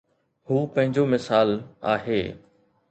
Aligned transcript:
هو 0.47 0.59
پنهنجو 0.73 1.03
مثال 1.13 1.49
آهي. 1.93 2.23